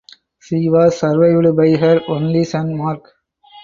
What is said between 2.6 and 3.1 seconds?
Mark.